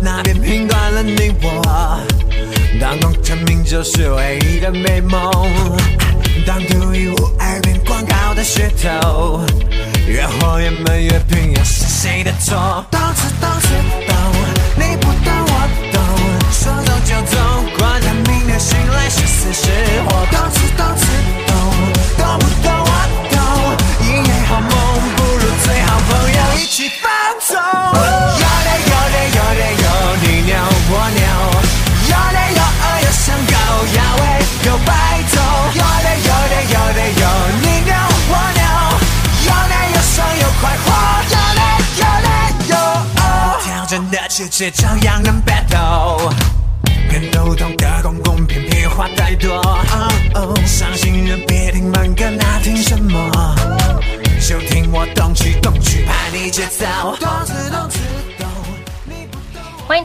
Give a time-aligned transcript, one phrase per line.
[0.00, 2.00] 那边评断了你我，
[2.80, 5.30] 当功成名就是唯一的美梦，
[6.46, 9.40] 当独一无二变广告的噱头，
[10.06, 12.84] 越活越闷越拼，又是谁的错？
[12.90, 13.68] 都知都知
[14.08, 14.14] 道，
[14.76, 16.02] 你不懂我懂，
[16.50, 17.38] 说走就走，
[17.78, 19.70] 管他明天醒来是死是
[20.06, 21.06] 活，都知都知
[21.46, 21.54] 道，
[22.18, 22.90] 懂不懂我
[23.30, 23.34] 懂，
[24.02, 24.70] 一夜好梦
[25.16, 26.90] 不如最好朋友一起
[44.58, 46.25] 照样能 battle，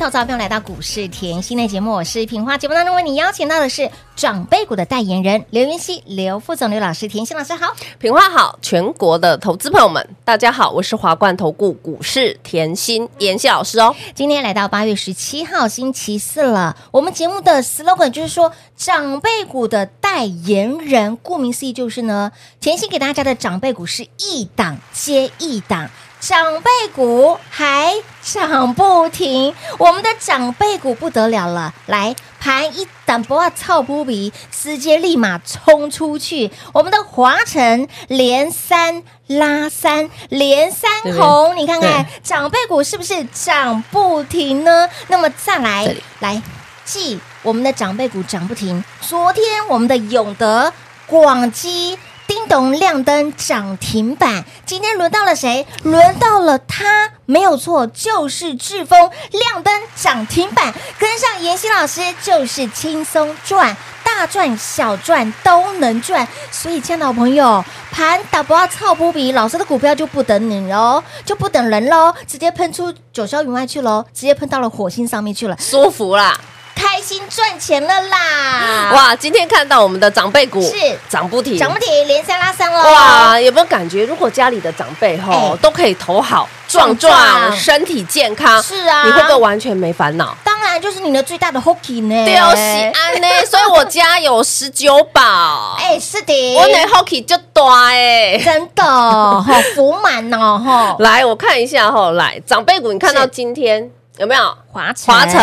[0.01, 2.57] 投资者朋友来到股市甜心的节目，我是平花。
[2.57, 7.07] 节目当中为你邀请到的是长辈股的代言人刘云熙、刘副总、刘老师。
[7.07, 13.95] 甜心老师好，平花好，全国的投资朋友们大家好，我是华冠投顾股市甜心妍希老师哦。
[14.15, 25.91] 今天来到八月十七号星期四了，我们节目的 slogan 就是说长辈股的代言人，顾名思义就是呢，甜心给大家的长辈股是一档接一档。
[26.21, 31.73] 长辈股还涨不停，我们的长辈股不得了了！
[31.87, 36.51] 来盘一档不啊操不比，直接立马冲出去！
[36.73, 44.87] 我们的华晨连三拉三，连三红，你看看长辈股是不是涨不停呢？
[45.07, 46.39] 那么再来来
[46.85, 48.83] 记我们的长辈股涨不停。
[49.01, 50.71] 昨天我们的永德、
[51.07, 51.97] 广基。
[52.31, 55.67] 叮咚亮灯涨停板，今天轮到了谁？
[55.83, 63.75] 轮到了他，没有错，就是致丰亮灯涨停板，跟上妍希老师就是轻松赚，
[64.05, 66.25] 大赚小赚都能赚。
[66.49, 67.61] 所以，亲爱的朋友，
[67.91, 76.39] 盘打不要操不比，老师的股票就不等你喽，就不等人喽，直接喷出九霄云外去喽，直接喷到了火星上面去了，舒服啦。
[76.81, 78.91] 开心赚钱了啦！
[78.91, 80.75] 哇，今天看到我们的长辈股是
[81.07, 82.91] 涨不停，涨不停，连三拉三哦。
[82.91, 84.03] 哇，有没有感觉？
[84.03, 90.35] 如果家里的长辈吼、欸、都可以投好壮壮，身体健康，是啊，你会不会完全没烦恼？
[90.43, 93.27] 当然，就是你的最大的 Hockey 呢，对哦，喜安呢。
[93.45, 99.43] 所以我家有十九宝，哎，是的，我的 Hockey 就大哎，真的 好
[99.75, 100.95] 福满哦哈。
[100.97, 103.91] 来，我看一下哈，来长辈股，你看到今天。
[104.21, 105.11] 有没有华城？
[105.11, 105.41] 华城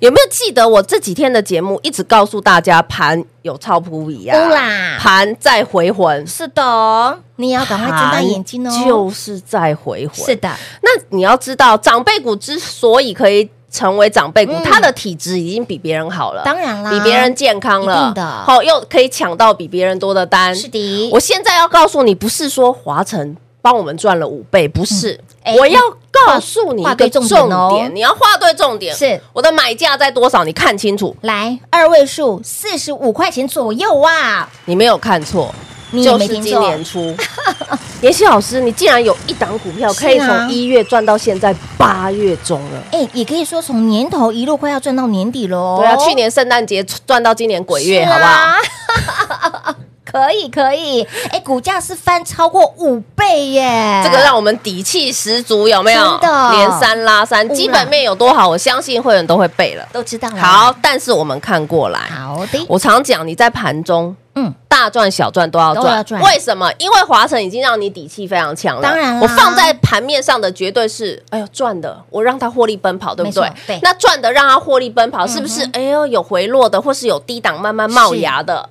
[0.00, 4.38] 有没有记得我这几天的节目一直告诉大家盘有超普比啊？
[4.50, 6.26] 啦，盘在回魂。
[6.26, 8.84] 是的，你也要赶快睁大眼睛哦。
[8.84, 10.26] 就是在回魂。
[10.26, 18.14] 是的，那你要知道，长辈股之所以可以成为长辈股，它的体质已经比别人好了，当然啦，比别人健康了。
[18.44, 20.54] 好，又可以抢到比别人多的单。
[20.54, 25.18] 是的，我现在要告诉你，不是说华晨帮我们赚了五倍，不是，
[25.58, 25.80] 我要。
[26.26, 28.94] 告诉你一个重点，哦，你要画对重点。
[28.94, 30.44] 是我的买价在多少？
[30.44, 31.16] 你看清楚。
[31.22, 34.48] 来，二位数四十五块钱左右啊！
[34.64, 35.54] 你没有看错。
[35.92, 37.12] 就是今年初，
[38.00, 42.80] 妍希老师，你竟然有一档股票可以从一月赚到现在八月中了。
[42.92, 45.78] 哎，也可以说从年头一路快要赚到年底喽。
[45.80, 49.74] 对啊，去年圣诞节赚到今年鬼月，好不好？
[50.10, 56.18] 可以可以，哎，股价是翻超过五倍耶，这个让我们底气十足，有没有？
[56.18, 60.36] 真的，连三拉三，基本面有多好，我相信会员都会背了，都知道了。
[60.36, 66.70] 好，但是我们看过来，好的，我常讲你在盘中，嗯，大赚小赚都要赚，为什么？
[66.78, 73.52] 因为华晨已经让你底气非常强了，当然，我放在盘面上的绝对是，哎呦赚的，我让它获利奔跑，对不对？
[73.66, 75.68] 对，那赚的让它获利奔跑，是不是？
[75.72, 78.68] 哎呦有回落的，或是有低档慢慢冒芽的。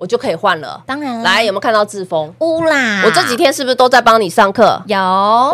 [0.00, 0.82] 我就可以换了。
[0.86, 2.34] 当然了，来有没有看到志峰？
[2.38, 3.02] 乌啦！
[3.04, 4.82] 我这几天是不是都在帮你上课？
[4.86, 4.98] 有，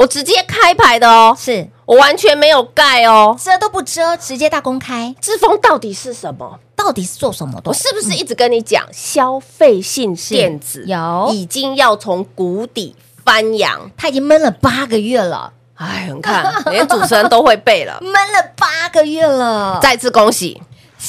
[0.01, 5.13] 我直接开牌的哦，是我完全没有盖哦，遮都不遮，直接大公开。
[5.21, 6.61] 志峰到底是什么？
[6.77, 7.63] 到底是做什么的？
[7.65, 12.95] 我是不是一直跟你讲，消费性电子有已经要从谷底
[13.25, 13.91] 翻扬？
[13.97, 15.53] 它已经闷了八个月了。
[15.75, 19.81] 哎，你看，连主持人都会背了， 闷了八个月了。
[19.83, 20.63] 再次恭喜！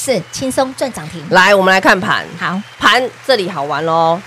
[0.08, 1.22] 是轻松赚涨停。
[1.28, 2.24] 来，我们来看盘。
[2.38, 4.18] 好，盘这里好玩喽。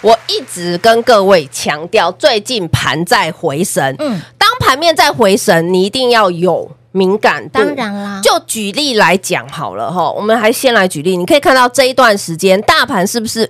[0.00, 3.94] 我一直跟各位强调，最近盘在回神。
[4.00, 7.60] 嗯，当盘面在回神，你一定要有敏感度。
[7.60, 10.10] 当然啦，就举例来讲好了哈。
[10.10, 13.48] 我们还先来举例，你可以看到这一段时间大盘是不是？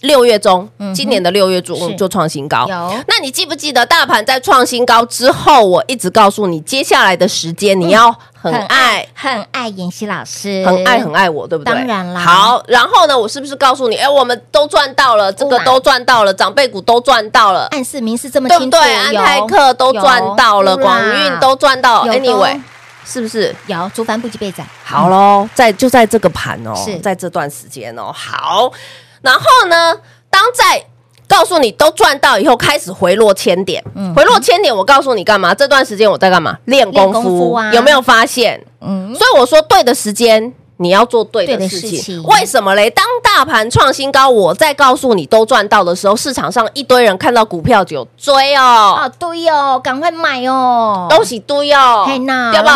[0.00, 2.66] 六月中，今年的六月中就创新高。
[2.66, 11.74] 有，那你记不记得大盘在创新高之后，我一直告诉你，接下来的时间你要很爱很爱妍希老师，很爱很爱我，对不对？
[11.74, 12.20] 当然啦。
[12.20, 22.58] 好，然后呢，我是不是告诉你，哎，我们都赚到了，这个都赚到了，长辈股都赚到了，暗示明示这么清楚，对，安泰克都赚到了，广运都赚到了，Anyway，
[23.04, 23.54] 是不是？
[23.66, 24.64] 有，竹帆不及被宰。
[24.82, 28.72] 好喽，在就在这个盘哦，在这段时间哦，好。
[29.22, 29.94] 然后呢，
[30.30, 30.84] 当在
[31.28, 35.54] 告诉你都赚到以后，开始回落千点，嗯、回落千点，我告诉你干嘛？
[35.54, 36.56] 这段时间我在干嘛？
[36.64, 38.60] 练功夫，功夫啊、有没有发现？
[38.80, 41.90] 嗯，所以我说对的时间你要做对的事情。
[41.90, 42.90] 事情为什么嘞？
[42.90, 52.74] 当大盘创新高，我在告诉你都赚到的时候，市场上一堆人看到股票就追哦，啊对哦，赶快买哦，恭喜对哦，嘿那要不要？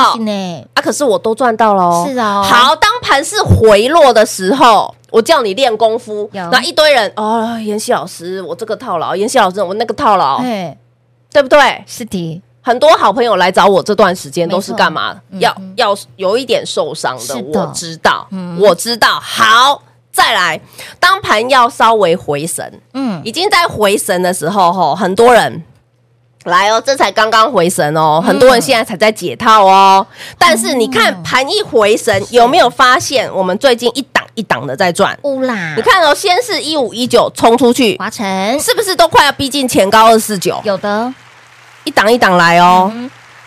[0.75, 2.47] 啊，可是我都赚到了哦，是哦。
[2.49, 4.95] 好，当盘是回落的时候。
[5.15, 10.41] 我叫你练功夫，那一堆人哦，妍希老师，我这个套牢，妍希老师，我那个套牢，
[11.31, 11.85] 对不对？
[11.87, 15.21] 是的，很多好朋友来找我这段时间都是干嘛？
[15.39, 18.27] 要要有一点受伤的，我知道，
[18.59, 19.21] 我知道。
[19.21, 19.81] 好，
[20.11, 20.61] 再来，
[20.99, 25.63] 当盘要稍微回神，嗯，已经在回神的时候，吼，很多人。
[26.45, 30.07] 来哦，这才刚刚回神哦，很多人现在才在解套哦。
[30.37, 35.17] 但是你看盘一回神，有没有发现我们最近一档一档的在赚？
[35.23, 35.75] 乌啦！
[35.77, 40.61] 你看哦，先是一五一九冲出去，华晨是不是都快要逼近前高二四九？
[40.65, 41.13] 有的，
[41.85, 42.93] 一档一档来哦，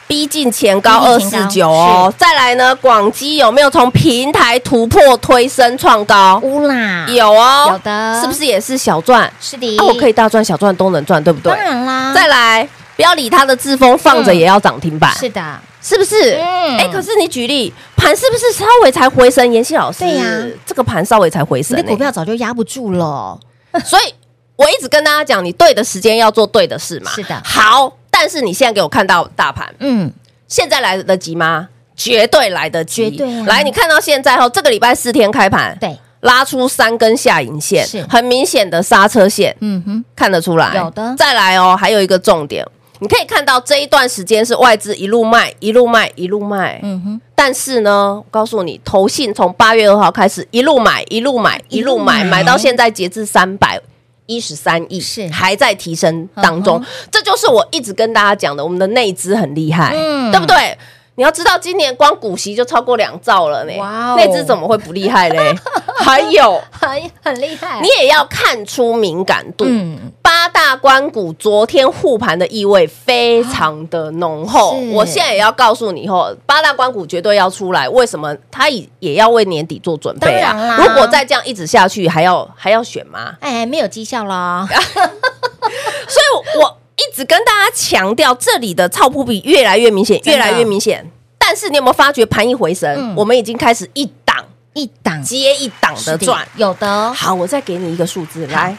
[0.08, 2.14] 逼近前高二四九哦。
[2.18, 6.40] 再来呢，广基有没有从平台突破推升创高？
[6.44, 9.32] 乌啦，有哦，有的，是不是也是小赚？
[9.40, 11.52] 是的，我可以大赚小赚都能赚，对不对？
[11.54, 12.68] 当然啦，再来。
[12.96, 15.14] 不要理他的致丰，放着也要涨停板。
[15.16, 15.40] 是的，
[15.88, 16.34] 是不是？
[16.34, 19.50] 哎，可是你举例盘是不是稍微才回升？
[19.54, 20.26] 妍希老师，对呀，
[20.66, 23.40] 这个盘稍微才回神，你的股票早就压不住了。
[23.86, 24.14] 所以
[24.58, 27.12] 我一直跟大家讲，你对的时间要做对的事嘛。
[27.12, 27.94] 是的，好。
[28.10, 30.12] 但是你现在给我看到大盘，嗯，
[30.48, 31.70] 现在来得及吗？
[31.96, 33.12] 绝对来得及。
[33.12, 33.44] 绝对。
[33.44, 39.56] 来，你看到现在后，这个礼拜四天开盘，对，拉出三根下影线，是很明显的刹车线。
[39.62, 40.76] 嗯哼，看得出来。
[40.76, 41.16] 有的。
[41.16, 42.66] 再来哦，还有一个重点。
[43.00, 46.80] 你可以看到这一段时间是外资一路卖，一路卖，一路卖。
[46.84, 47.22] 嗯哼。
[47.36, 53.80] 但是呢，我告诉你，投信从八月二号开始一路买，一路买，一路买，买到现在截至三百
[54.26, 56.84] 一十三亿，是还在提升当中。
[57.12, 60.78] 这就是我一直跟大家讲的，我们的内资很厉害，嗯，对不对？
[61.18, 63.74] 你要知道，今年光股息就超过两兆了呢。
[63.80, 65.54] 哇，哦，那只怎么会不厉害嘞？
[65.98, 66.90] 还有，很
[67.24, 67.82] 很厉害。
[67.82, 69.66] 你也要看出敏感度。
[69.68, 74.78] 嗯，八大关股昨天护盘的意味非常的浓厚。
[74.94, 77.90] 我现在也要告诉你，以后八大关股绝对要出来。
[77.90, 78.36] 为什么？
[78.52, 80.78] 它也也要为年底做准备啊。
[80.78, 83.34] 如果再这样一直下去，还要还要选吗？
[83.42, 84.68] 哎，没有绩效啦。
[86.08, 86.78] 所以我。
[86.98, 91.10] 一直跟大家强调，这里的超扑比越来越明显，越来越明显。
[91.38, 94.36] 但是你有没有发觉，盘一回神，我们已经开始一档
[94.74, 97.14] 一档接一档的赚，有的。
[97.14, 98.76] 好，我再给你一个数字来。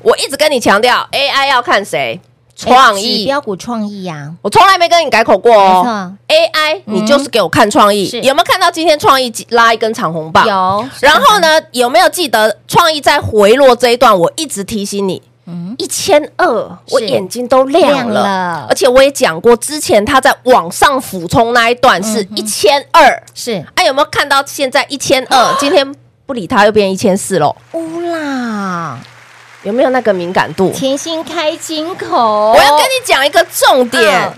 [0.00, 2.20] 我一直跟你强调，AI 要看谁？
[2.54, 6.16] 创意标股创意呀，我从来没跟你改口过哦。
[6.26, 10.46] AI，你就是给我看创意，有没有看到今天创意拉一根长红棒？
[10.46, 10.88] 有。
[11.00, 14.18] 然后呢，有没有记得创意在回落这一段？
[14.18, 15.20] 我一直提醒你。
[15.78, 23.64] 一千二，我眼睛都亮了，而且我也讲过，之前他在往上俯冲那一段是一千二，是。
[23.76, 25.56] 哎，有没有看到现在一千二？
[25.60, 25.94] 今天
[26.26, 27.54] 不理他，又变一千四喽。
[27.72, 28.98] 乌啦，
[29.62, 30.70] 有没有那个敏感度？
[30.70, 34.32] 甜心开金口，我要跟你讲一个重点，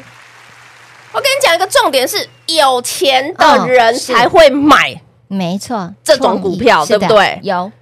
[1.12, 7.40] 我跟你讲一个重点是，有钱的人才会买，没错，这种股票对不对？
[7.42, 7.72] 有。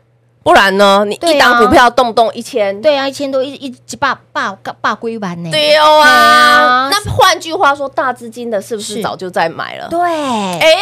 [0.46, 1.04] 不然呢？
[1.04, 5.50] 你一档股票动不动一千，对啊，一千多一一几百百百归完呢？
[5.50, 6.88] 对啊。
[6.88, 9.88] 那换句话说，大资金的是不是早就在买了？
[9.88, 10.72] 对，哎，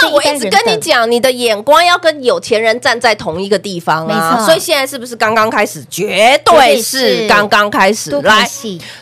[0.00, 4.42] 那我一直跟你讲，你的眼光要跟有钱人站在同一个地方啊。
[4.46, 5.84] 所以现在是不是刚刚开始？
[5.90, 8.10] 绝对是刚刚开始。
[8.22, 8.48] 来，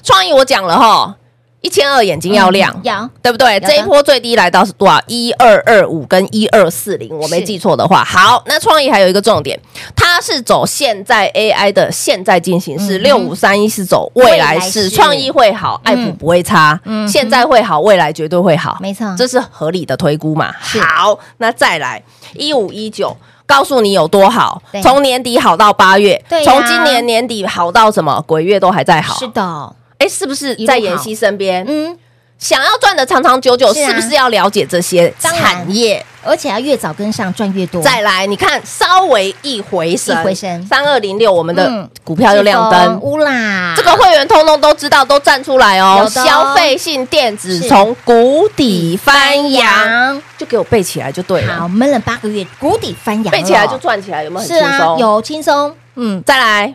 [0.02, 1.14] 创意我讲了哈。
[1.62, 3.60] 一千二眼睛要亮，嗯、对不对？
[3.60, 4.98] 这一波最低来到是多少？
[5.06, 8.02] 一二二五跟一二四零，我没记错的话。
[8.02, 9.58] 好，那创意还有一个重点，
[9.94, 20.50] 它是走现在 AI 的现在进行式，六五三一是走未来式，创意会好，爱普不会差，嗯，现在会好，未来绝对会好，没错，这是合理的推估嘛。
[20.58, 22.02] 好，那再来
[22.34, 23.14] 一五一九，
[23.44, 29.74] 告诉你有多好，从年底好到八月，从今年年底好到什么鬼月都还在好，是的。
[30.10, 31.64] 哎，是不是在妍希身边？
[31.68, 31.96] 嗯，
[32.38, 36.04] 想要赚的长长久久，是不是要了解这些产业？
[36.22, 37.80] 而且要越早跟上，赚越多。
[37.80, 43.72] 再来，你看稍微一回升，一回神，三二零六，我们的股票又亮灯，乌啦！
[43.74, 46.06] 这个会员通通都知道，都站出来哦。
[46.10, 51.60] 消费性电子从谷底翻扬，就给我背起来就对了。
[51.60, 54.98] 好，闷了八个月，谷底翻扬，背起来就赚起来，有没有很轻松？
[54.98, 55.74] 有轻松。
[55.94, 56.74] 嗯，再来。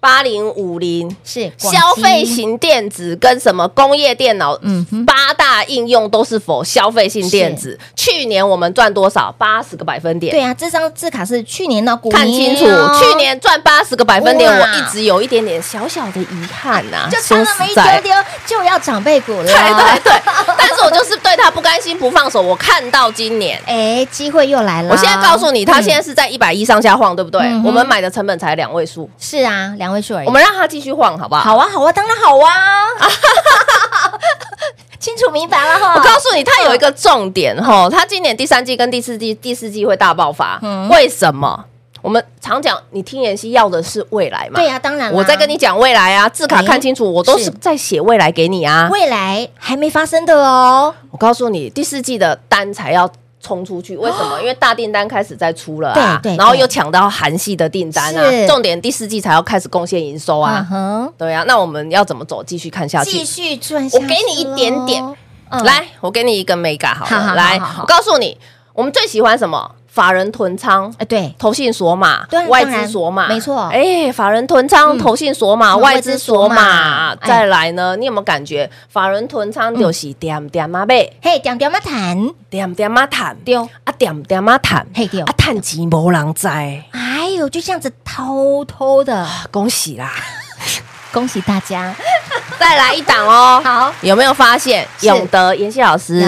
[0.00, 7.76] 八零五零是消费型电子跟什么工业电脑，嗯，八大应用都是否消费性电子？
[7.96, 9.34] 去年我们赚多少？
[9.36, 10.30] 八十个百分点。
[10.30, 12.64] 对啊，这张字卡是去年的股，看清楚，
[13.00, 18.14] 去年赚八十个百分点，我一直有一点点小小的遗憾呐，就差那么一丢丢
[18.46, 19.44] 就要长辈股了。
[19.44, 20.22] 对对对，
[20.56, 22.40] 但是我就是对他不甘心不放手。
[22.40, 24.92] 我看到今年，哎，机会又来了。
[24.92, 27.40] 我现在告诉你，他现在是在一百一上下晃，对不对？
[27.64, 29.10] 我们买的成本才两位数。
[29.18, 30.26] 是啊，两位数而已。
[30.28, 31.42] 我们让他继续晃，好不好？
[31.42, 32.86] 好啊，好啊，当然好啊！
[35.00, 35.94] 清楚明白了哈。
[35.96, 40.58] 我告诉你，他有一个重点哈，他今年第三季跟第四季第四季会大爆发。
[40.62, 41.64] 嗯，为什么？
[42.00, 44.60] 我们常讲，你听妍希要的是未来嘛？
[44.60, 45.12] 对呀，当然。
[45.12, 48.88] 我在跟你讲未来啊，字卡看清楚，我都是在写未来给你啊。
[48.92, 50.94] 未来还没发生的哦。
[51.10, 53.10] 我告诉你，第四季的单才要。
[53.40, 54.40] 冲出去，为什么？
[54.40, 60.66] 因为大订单开始在出了啊，然后又抢到韩系的订单啊，重点第四季才要开始贡献营收啊，
[61.16, 62.42] 对啊，那我们要怎么走？
[62.42, 63.88] 继续看下去，继续赚。
[63.92, 65.16] 我给你一点点，
[65.64, 68.36] 来，我给你一个 mega 好了，来，我告诉你，
[68.72, 69.72] 我们最喜欢什么？
[69.88, 77.96] 法人囤仓，哎，对，投信锁码，外资锁码，没错，哎，法人囤仓，投信锁码，外资锁码，再来呢？
[77.96, 81.12] 你有没有感觉法人囤仓就是点点啊呗？
[81.20, 90.12] 嘿，点点啊谈，点点啊谈，丢啊，点点啊谈，嘿丢啊，谈钱无人知，哎呦，就这样子偷偷的，恭喜啦！
[91.10, 91.92] 恭喜大家，
[92.58, 93.60] 再来一档哦！
[93.64, 96.20] 好，有没有发现永德妍希老师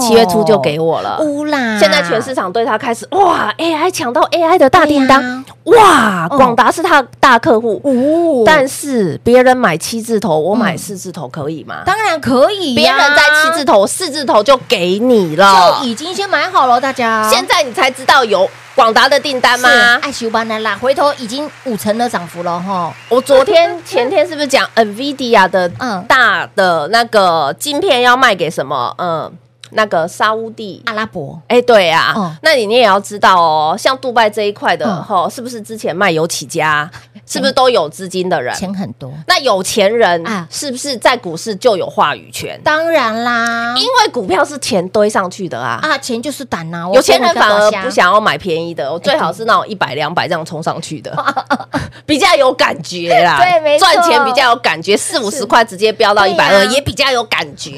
[0.00, 1.18] 七月初就给我了？
[1.20, 1.78] 乌啦！
[1.78, 6.26] 现在全市场对他开始哇，AI 抢到 AI 的大订单，哇！
[6.28, 8.42] 广达是他大客户，哦。
[8.46, 11.82] 但是别人买七字头，我买四字头可以吗？
[11.84, 16.80] 当然可以，别人在七字头、四字头就给你了，就已经先买好了。
[16.80, 18.48] 大家现在你才知道有。
[18.76, 19.98] 广达的订单吗？
[20.02, 22.92] 爱修班的啦，回头已经五成的涨幅了哈。
[23.08, 29.32] 我昨天前天是不是讲 NVIDIA 的嗯大的那个晶片要卖给什么嗯？
[29.70, 36.88] 那个沙乌地阿拉伯，哎，对呀，那你你也要知道哦，像杜拜这一块的哈，是不是之前卖油起家，
[37.26, 39.12] 是不是都有资金的人，钱很多？
[39.26, 42.60] 那有钱人啊，是不是在股市就有话语权？
[42.62, 46.88] 当然啦，因为股票是钱堆上去的啊，啊，钱就是胆呐。
[46.94, 51.12] 有钱人反而不想要买便宜的，我最好是那种一百两百这样冲上去的，
[52.06, 53.38] 比较有感觉啦。
[53.42, 57.72] 对，没错，赚钱比较有感觉，四五十块直接飙到一百二，也比较有感觉。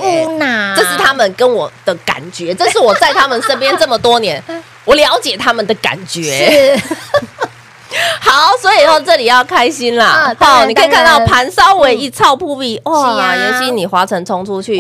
[0.77, 4.43] 这是他们跟我的感觉，这是我在他们身边这么多年，
[4.85, 6.79] 我了解他们的感觉。
[8.21, 10.35] 好，所以说这里要开心啦。
[10.39, 13.35] 好，你可以看到盘稍微一超扑鼻，哇！
[13.35, 14.77] 妍希，你华晨冲出去，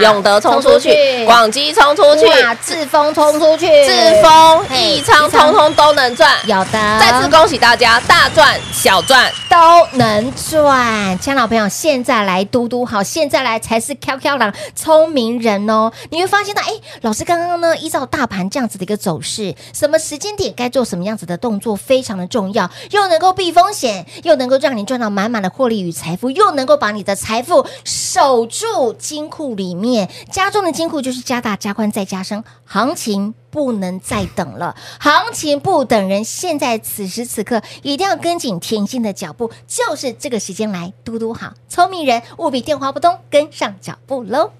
[0.00, 2.26] 永德冲出去，广基冲出去，
[2.64, 6.32] 志峰冲出去，志峰、益昌通通都能赚。
[6.44, 9.56] 有的，再次恭喜大家，大赚小赚都
[9.92, 11.18] 能赚。
[11.18, 15.92] 亲爱的老朋友，现在来嘟嘟好，现在来才是 QQ 狼聪明人哦。
[16.10, 16.68] 你会发现到，哎，
[17.02, 22.70] 老师刚刚呢，依照大盘这样子的一个走势，什么时间点该做什么样子的动作，非常的重要。
[22.90, 30.08] 又能够避风险，又能够让你赚到满满的获利与财富，又能够把你的财富守住金库里面。
[30.30, 36.24] 家中的金库就是加大、加宽再加深，行情不能再等了，行情不等人。
[36.24, 44.50] 现在此时此刻一定要跟紧甜心的脚步，就是这个时间来嘟嘟好，聪明人务必电话不通，跟上脚步喽。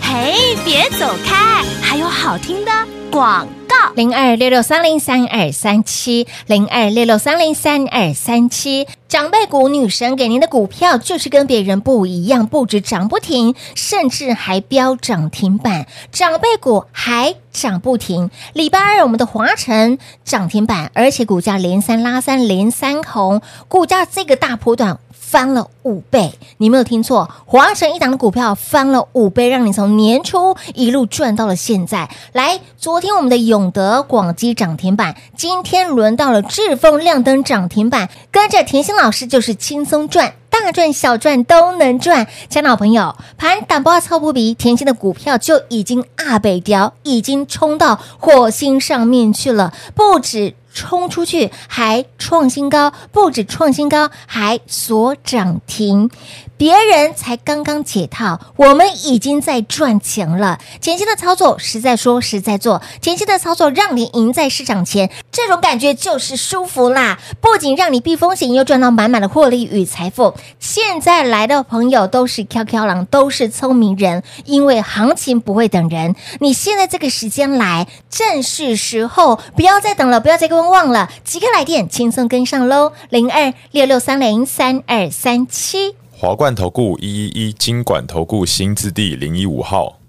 [0.00, 2.70] 嘿，别走开，还有好听的
[3.10, 3.46] 广
[3.94, 8.86] 零二六六三零三二三七零二六六三零三二三七。
[9.08, 15.86] 长辈股女神给您的股票就是跟别人不一样，不止涨不停，甚至还飙涨停板。
[16.10, 18.30] 长辈股还涨不停。
[18.52, 24.98] 礼拜二我们的华晨涨停板，而且股价连三拉三连三红，股价这个大波段。
[25.28, 32.08] 翻了五倍，你没有听错，华城一档的股票翻了五倍，让你从年初一路赚到了现在。
[32.32, 42.28] 来，昨天我们的永德、广基涨停板，今天轮到了智丰亮灯涨停板，跟着甜心老师就是轻松赚，大赚小赚都能赚。
[42.48, 50.54] 亲爱的朋友，盘胆包超扑鼻，甜心的股票就已经二倍调，已经冲到火星上面去了，不止。
[50.76, 56.10] 冲出去还创新高，不止创新高，还锁涨停。
[56.58, 60.58] 别人才刚刚解套，我们已经在赚钱了。
[60.80, 67.18] 前期的操作，实在说实在做，前期的操作让你赢在市场前，这种感觉就是舒服啦。
[67.40, 70.34] 不仅让你避风险，又赚到满满的获利与财富。
[70.58, 76.14] 现在来的朋友都是 Q Q 狼，都是聪明人，因为行情不会等人。
[76.40, 85.94] 你现在这个时间来，正是时候，不要再等了，不要再跟我观望了，即刻来电，轻松跟上喽，零二六六三零三二三七。
[86.10, 90.00] 华冠投顾一一一金管投顾新字第零一五号，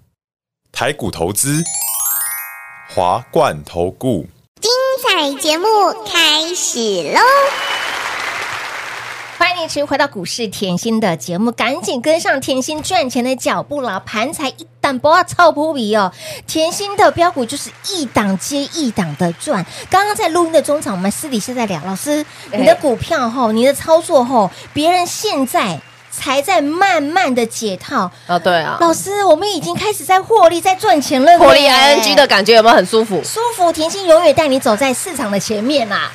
[0.72, 1.64] 台股投资，
[2.90, 4.26] 华冠投顾，
[4.60, 4.72] 精
[5.08, 5.68] 彩节目
[6.06, 7.20] 开始喽！
[9.38, 14.00] 欢迎你持续回到股市甜心的节目，赶紧跟上甜心赚钱的脚步了。
[14.00, 16.12] 盘才一档不要臭扑鼻哦，
[16.48, 19.64] 甜心的标股就是一档接一档的赚。
[19.92, 25.80] 刚刚在录音的中场，我们私底下在聊，老师，你的股票后，你的操作后，别人现在。
[26.10, 31.38] 才在慢慢的解套啊，对啊，老师，我们已经开始在获利，在赚钱了。
[31.38, 33.22] 获利 ING 的感觉有没有很舒服？
[33.24, 36.12] 舒服，甜心永远带你走在市场的前面啊！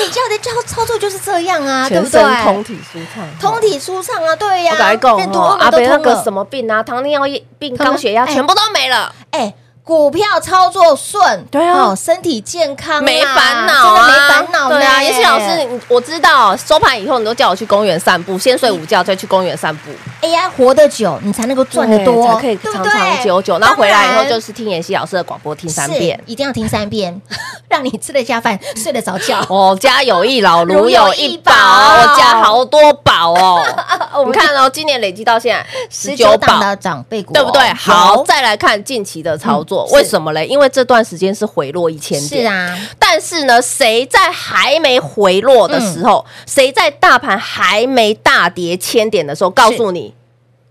[0.00, 2.22] 你教的操操作就是这样啊，对不对？
[2.42, 4.72] 通体舒畅，通体舒畅啊，对呀。
[4.74, 7.22] 我改讲哦，阿北那个什么病啊，糖尿
[7.58, 9.14] 病、高血压，全部都没了。
[9.30, 9.54] 哎。
[9.84, 14.68] 股票操作顺，对啊，身体健康，没烦恼啊，没烦恼。
[14.68, 19.90] 对啊，妍希老师，我知道收盘以后你都叫我去公园散步，先睡午觉再去公园散步。
[20.20, 23.58] 哎呀，活得久，你才能够赚得多，才可以长长久久。
[23.58, 27.20] 然后回来以后就是听妍希老师的广播，听三遍，一定要听三遍，
[27.68, 29.44] 让你吃得下饭，睡得着觉。
[29.50, 33.60] 哦，家有一老，如有一宝，我家好多宝哦。
[34.14, 37.68] 我们看哦，今年累积到现在十九宝的长辈股，对不对？
[37.74, 39.71] 好，再来看近期的操作。
[39.92, 40.46] 为什么嘞？
[40.46, 42.78] 因为这段时间是回落一千点，是啊。
[42.98, 50.14] 但是呢，谁在还没回落的时候，谁、嗯、在大盘还没大跌千点的时候，告诉你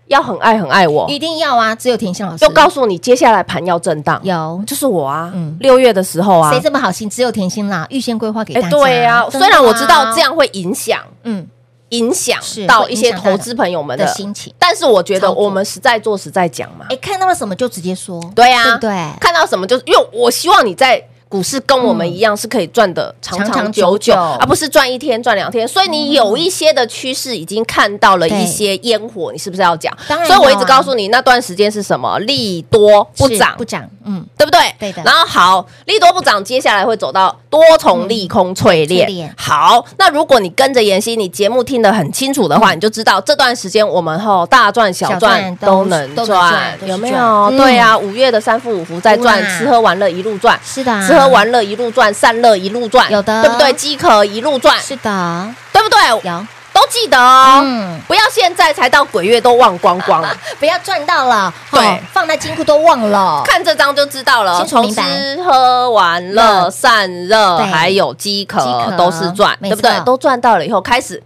[0.06, 1.74] 要很爱很爱我，一定要啊！
[1.74, 5.30] 只有田心老师就告诉你，接下来盘要震荡，有就是我啊。
[5.34, 7.08] 嗯，六月的时候啊，谁这么好心？
[7.08, 8.68] 只有甜心啦，预先规划给大家。
[8.70, 11.46] 对啊，虽然我知道这样会影响，嗯。
[11.92, 18.90] 影响到一些投资朋友们的心情，但是我觉得我们实在做实在讲嘛，哎，看到了什么就直接说，对呀，对不对？
[19.20, 21.02] 看到什么就是，因为我希望你在。
[21.32, 25.66] 股市跟我们一样是可以赚的长长久久，而不是赚一天赚两天。
[25.66, 29.90] 所以你有一些的趋势已经看到了一些烟火，你是不是要讲？
[30.06, 32.18] 当然所以我一直告诉你那段时间是什么？
[32.18, 34.60] 利多不涨不涨，嗯，对不对？
[34.78, 35.02] 对的。
[35.04, 39.34] 然后好，利多不涨，接下来会走到多重利空淬炼。
[39.34, 47.50] 好，那如果你跟着妍希，你节目听得很清楚的话，你就知道这段时间我们后大赚小赚都能赚，有没有？
[47.56, 51.21] 对啊，五月的三伏五伏在赚，吃喝玩乐一路赚，是的。
[51.28, 53.72] 玩乐一路赚，散乐一路赚，有的，对不对？
[53.72, 55.98] 饥渴一路赚，是的，对不对？
[56.30, 57.60] 有，都记得哦。
[57.62, 60.20] 嗯，不要现在才到鬼月都忘光光。
[60.22, 63.42] 了， 不要赚到了，对，放在金库都忘了。
[63.44, 69.92] 看这张就知道了，从吃喝玩乐、散热还有饥渴都是赚，对不对？
[70.04, 71.22] 都赚到了以后，开始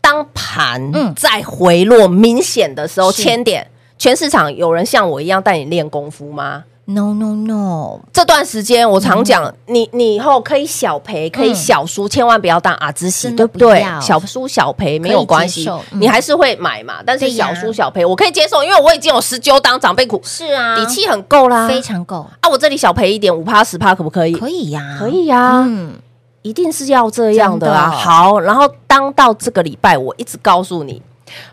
[0.00, 8.00] 当盘在回落明显的时候，千点，全市场有人像我一样带你练功夫吗？No no no！
[8.12, 13.84] 这段时间我常讲，你你以后可以小赔，可以小输，千万不要当阿兹西，对不对？
[14.00, 16.94] 小输小赔没有关系，你还是会买嘛。
[17.06, 22.48] 但是小输小赔我可以接受，因为我已经有十九档长辈股，是啊，底气很够啦，非常够啊。
[22.50, 24.32] 我这里小赔一点，五趴十趴可不可以？
[24.34, 25.94] 可以呀，可以呀，嗯，
[26.42, 27.90] 一定是要这样的啊。
[27.90, 31.00] 好，然后当到这个礼拜，我一直告诉你。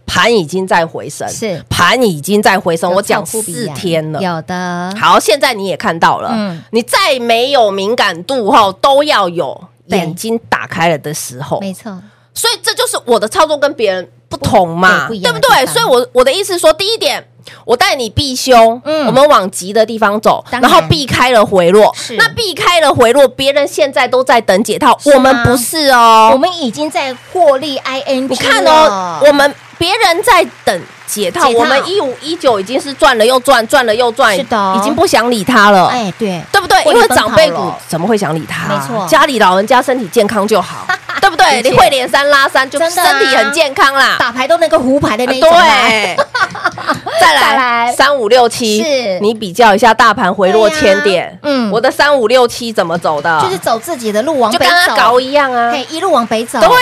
[0.06, 2.92] 盘已经在回升，是盘已经在回升。
[2.92, 4.94] 我讲四天了，有的。
[5.00, 12.02] 好，现在你也看到了，嗯，你再没有敏感度后，都要有眼睛打开了的时候，没错。
[12.34, 15.66] 所以这就是我的操作跟别人不同嘛，对不对？
[15.66, 17.28] 所以，我我的意思是说，第一点，
[17.66, 21.94] 我带你避凶，嗯，我们往急的地方走，然后避开了回落。
[21.98, 28.28] 是，那避开了回落，别人现在都在等解套，我们不是哦，我们已经在获利 ING。
[28.30, 30.80] 你看哦，我们别人在等。
[31.10, 35.88] 解套，我们一五一九已经是赚了又赚，赚了又赚，是的，已经不想理他了。
[35.88, 36.84] 哎，对，对不对？
[36.84, 38.72] 因为长辈股怎么会想理他？
[38.72, 40.86] 没错，家里老人家身体健康就好，
[41.20, 41.64] 对不对？
[41.64, 44.18] 你会连三拉三，就身体很健康啦。
[44.20, 45.50] 打牌都那个胡牌的那种。
[45.50, 46.16] 对，
[47.20, 53.42] 再来三五六七，是你比较一下大盘回落千点，嗯，我的三五六七怎么走的？
[53.42, 56.60] 就是走自己的路，往北走，就跟他搞一样啊，可以一路往北走。
[56.60, 56.78] 对呀，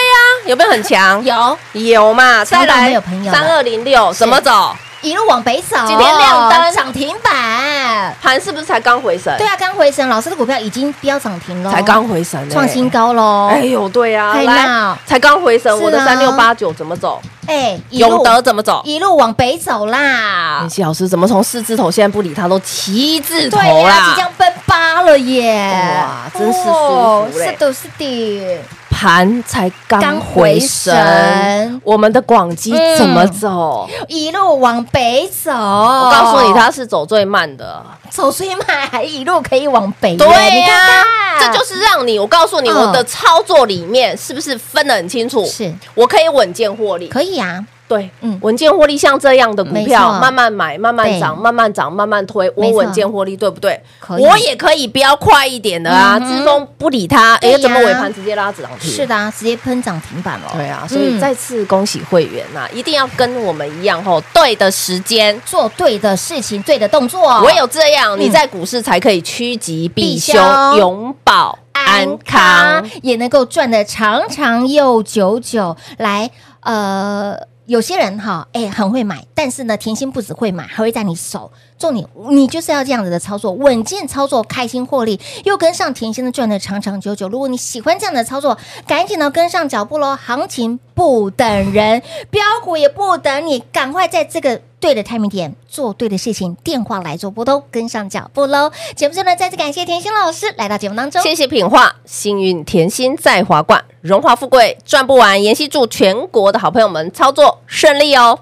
[0.48, 1.22] 有没有很强？
[1.24, 2.44] 有，有嘛？
[2.46, 4.14] 再来三二零六。
[4.14, 4.74] 怎么走？
[5.02, 5.78] 一路往北走。
[5.86, 9.36] 今天亮灯涨停板，盘是不是才刚回神？
[9.38, 10.08] 对啊，刚回神。
[10.08, 13.50] 老师的股票已经飙涨停了，才刚回神，创新高喽！
[13.52, 15.78] 哎呦，对啊，来，才刚回神。
[15.82, 17.22] 我的三六八九怎么走？
[17.46, 18.82] 哎，永德怎么走？
[18.86, 20.60] 一路往北走啦。
[20.62, 24.14] 妍希老师怎么从四字头现在不理他，都七字头啦？
[24.16, 25.70] 即将奔八了耶！
[26.02, 28.60] 哇，真是舒服是的，是的。
[28.98, 33.88] 盘才刚回神，我们的广基怎么走？
[34.08, 35.52] 一路往北走。
[35.52, 37.80] 我告诉你，它是走最慢的，
[38.10, 40.18] 走最慢还一路可以往北。
[40.18, 41.06] 对呀，
[41.40, 45.46] 这就是让你，我告诉你，我的操作里面是不是分得很清楚？
[45.46, 47.64] 是我可以稳健获利，可以啊。
[47.88, 53.82] 对，嗯，稳健获利像这样的股票，慢慢买，慢慢涨，慢慢涨，慢慢推，我稳健获利，对不对？
[54.20, 58.92] 我也可以标快一点的啊，之锋不理他，哎，怎么尾盘直接拉涨停？
[58.92, 60.52] 是的啊，直接喷涨停板了。
[60.54, 67.42] 对啊，所以再次恭喜会员呐，一定要跟我们一样吼，对的时间做对的事情，对的动作。
[67.44, 70.36] 唯有这样，你在股市才可以趋吉避凶，
[70.76, 75.78] 永保安康，也能够赚得长长又久久。
[76.00, 77.38] 来，呃。
[77.68, 81.52] 有些人哈，哎，很会买，但是呢，甜心不只会买，还会在你手。
[81.78, 87.30] 重点，你就是要这样子的操作，稳健操作，开心获利，又跟上甜心的赚的长长久久。
[87.30, 90.16] 如果你喜欢这样的操作，赶紧的跟上脚步喽！
[90.16, 95.56] 行情不等人，标股也不等你，赶快在这个对的 timing 点。
[95.68, 98.72] 做对的事情，电话来做拨通，跟上脚步喽！
[98.96, 103.86] 节目最后呢，再次感谢甜心老师来到节目当中，谢谢品画，幸运甜心在华冠。
[104.02, 108.40] 荣华富贵赚不完，妍希祝全国的好朋友们操作顺利哦！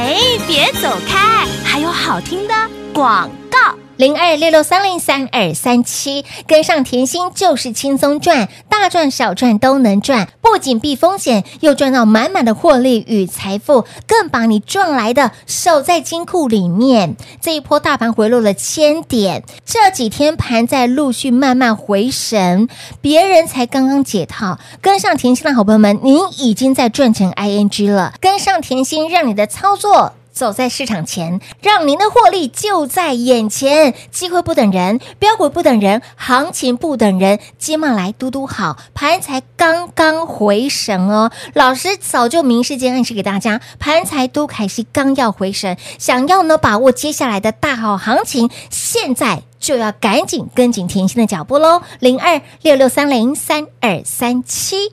[0.00, 2.54] 哎，别走开，还有好听的
[2.94, 3.58] 广告。
[3.98, 17.16] 零二六六三零三二三七，跟上甜心就是轻松赚，大赚小赚都能赚，不仅避风险，又赚到满满的获利与财富，更把你赚来的守在金库里面。
[17.40, 22.68] 这一波大盘回落了千点，这几天盘在陆续慢慢回神，
[23.00, 30.12] 别人才刚刚解套，跟上甜心的好朋友们，您已经在赚成 ING 了，跟上甜心，让你的操作。
[30.38, 33.92] 走在市场前，让您的获利就在眼前。
[34.12, 37.40] 机会不等人，标股不等人，行情不等人。
[37.58, 41.32] 接下来嘟嘟好，盘才刚刚回神哦。
[41.54, 51.82] 老师早就明示间暗示给大家，盘才都凯西刚要回神，想要呢把握接下来的大好行情，现在就要赶紧跟紧甜心的脚步喽。
[51.98, 54.92] 零二六六三零三二三七。